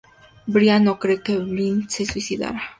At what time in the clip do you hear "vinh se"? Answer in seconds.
1.37-2.07